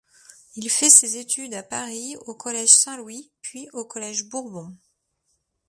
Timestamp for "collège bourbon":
3.85-4.75